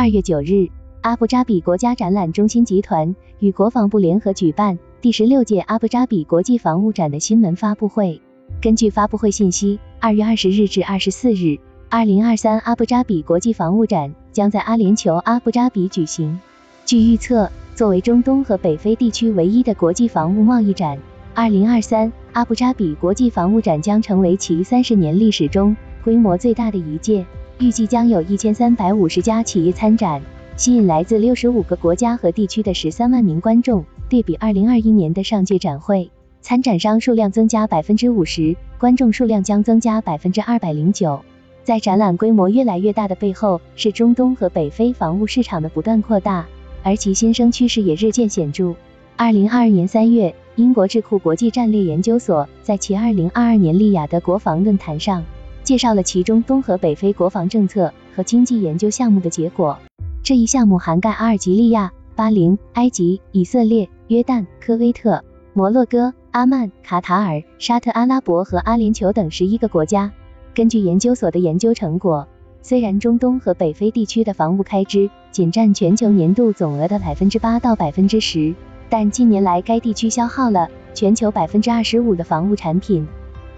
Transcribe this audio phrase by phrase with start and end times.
[0.00, 0.70] 二月九日，
[1.02, 8.18] 阿布扎比国家展览中心集团与国防部联合举办第十六届阿布扎比国际防务展的新闻发布会。
[8.62, 11.58] 根据发布会信息，二月二十日至二十四日，
[11.90, 16.40] 二零二三阿布扎比国际防务展将在阿联酋阿布扎比举行。
[16.86, 20.98] 据预测，作为中东和北非地区唯一的国际防务贸易展，
[21.34, 27.26] 二零二三阿布扎比国际防务展将成为其三十年历史中规模最大的一届，
[27.60, 30.22] 预计将有一千三百五十家企业参展，
[30.56, 33.84] 吸引来自六十五个国家和地区的十三万名观众。
[34.08, 36.10] 对比二零二一年的上届展会，
[36.40, 41.20] 参展商数量增加百分之五十，观众数量将增加百分之二百零九。
[41.62, 46.46] 在展览规模越来越大的背后，是中东和北非防务市场的不断扩大，
[46.82, 48.74] 而其新生趋势也日渐显著。
[49.18, 55.22] 二零二二年三月，英国智库国际战略研究所在其二零二二年利雅得国防论坛上，
[55.62, 59.78] 介绍了其中东和北非国防政策和经济研究项目的结果。
[60.22, 70.12] 这一项目涵盖阿尔及利亚、巴林、埃及、以色列、约旦、科威特、摩洛哥、阿曼、卡塔尔、沙特阿拉伯和阿联酋等十一个国家。
[70.54, 72.28] 根据研究所的研究成果，
[72.62, 78.54] 虽然中东和北非地区的防务开支仅占全球年度总额的百分之八到百分之十。
[78.88, 83.06] 但近年来，该地区消耗了全球百分之二十五的防务产品。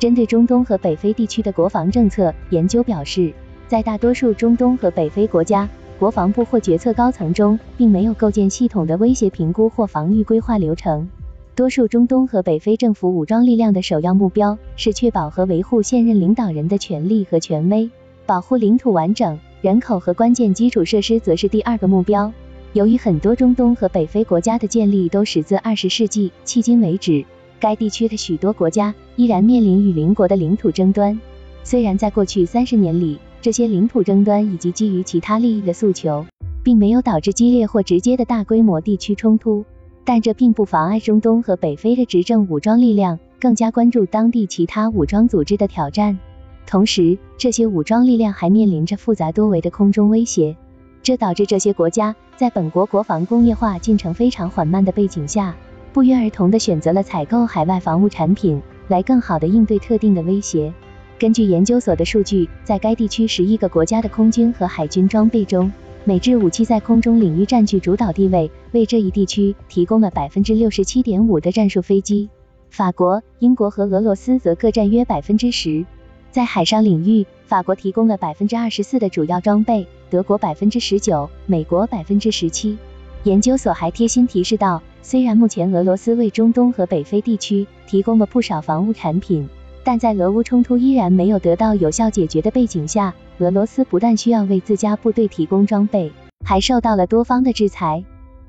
[0.03, 3.33] 针对中东和北非地区的国防政策，研究表示，
[3.69, 11.09] 在大多数中东和北非国家，国防部或决策高层中，并没有构建系统的威胁评估或防御规划流程。
[11.55, 17.89] 多数中东和北非政府武装力量的首要目标是确保和维护现任领导人的权利和权威，
[18.27, 22.33] 保护领土完整，人口和关键基础设施则是第二个目标。
[22.73, 27.25] 由于很多中东和北非国家的建立都始自二十世纪，迄今为止，
[27.63, 31.21] 该地区的许多国家依然面临与邻国的领土争端。
[31.63, 36.27] 虽然在过去三十年里，这些领土争端以及基于其他利益的诉求，
[36.65, 39.65] 并没有导致激烈或直接的大规模地区冲突，
[40.05, 46.19] 但这并不妨碍中东和北非的执政武装力量更加关注当地其他武装组织的挑战。
[46.67, 50.57] 同时，这些武装力量还面临着复杂多维的空中威胁。
[51.05, 55.57] 这导致这些国家在本国国防工业化进程非常缓慢的背景下，
[55.93, 60.73] 不约而同地选择了采购海外防务产品，来更好地应对特定的威胁。
[61.19, 65.71] 根据研究所的数据，在该地区十一个国家的空军和海军装备中，
[66.05, 72.31] 美制武器在空中领域占据主导地位，为这一地区提供了百分之六十七点五的战术飞机。
[72.71, 75.85] 法国、英国和俄罗斯则各占约百分之十。
[76.31, 79.87] 在海上领域，法国提供了百分之二十四的主要装备。
[80.09, 82.79] 德国百分之十九，美国百分之十七。
[83.25, 89.49] 研究所还贴心提示到，虽然目前俄罗斯为中东和北非地区提供了不少防务产品，
[89.83, 96.13] 但在俄乌冲突依然没有得到有效解决的背景下，俄罗斯不但需要为自家部队提供装备，
[96.45, 98.05] 还受到了多方的制裁。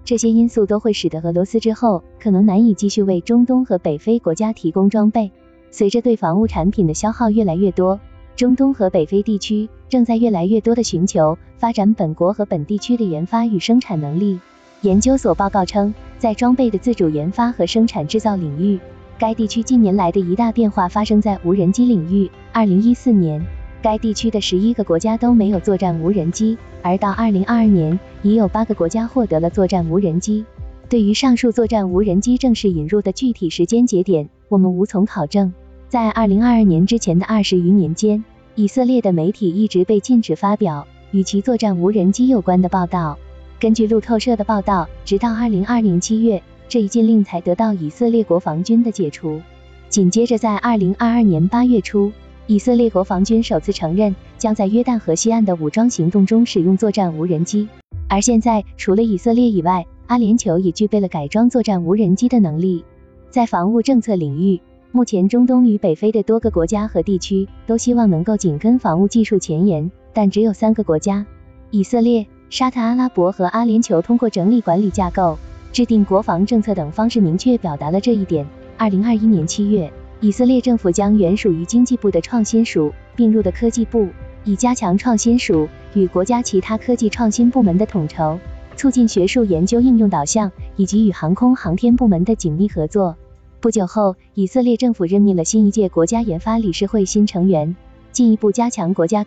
[0.05, 5.31] 这些因素都会使得俄罗斯之后可能难以继续为中东和北非国家提供装备。
[5.71, 7.99] 随着对防务产品的消耗越来越多。
[8.35, 14.39] 中东和北非地区正在越来越多的寻求发展本国和本地区的研发与生产能力。
[14.83, 18.77] 研究所报告称，在装备的自主研发和生产制造领域，
[19.17, 22.29] 该地区近年来的一大变化发生在无人机领域。
[22.51, 23.41] 二零一四年，
[23.81, 30.43] 该地区的十一个国家都没有作战无人机，而到二零二二年，已有八个国家获得了作战无人机。
[30.89, 35.53] 对于上述作战无人机正式引入的具体时间节点，我们无从考证。
[35.87, 38.21] 在二零二二年之前的二十余年间，
[38.55, 43.17] 以色列的媒体一直被禁止发表与其作战无人机有关的报道。
[43.63, 49.39] 根据路透社的报道，直到二零二零七月，这一禁令才得到以色列国防军的解除。
[49.87, 52.11] 紧接着，在二零二二年八月初，
[52.45, 57.69] 以色列国防军首次承认将在约旦河西岸的武装行动中使用作战无人机。
[58.09, 62.83] 而现在，除了以色列以外，阿联酋也具备了改装作战无人机的能力。
[63.29, 64.59] 在防务政策领域，
[64.91, 71.25] 目前，中东与北非的多个国家和地区都希望能够紧跟防务技术前沿，但只有三个国家——
[71.71, 75.39] 以色列、沙特阿拉伯和阿联酋——通过整理管理架构、
[75.71, 78.45] 制定国防政策等方式明确表达了这一点。
[78.77, 84.07] 二零二一年七月，以色列政府将原属于经济部的创新署并入的科技部，
[84.43, 88.37] 以加强创新署与国家其他科技创新部门的统筹，
[88.75, 93.17] 促进学术研究应用导向以及与航空航天部门的紧密合作。
[93.61, 97.75] 不久后，以色列政府任命了新一届国家研发理事会新成员，
[98.11, 99.21] 进一步加强国家。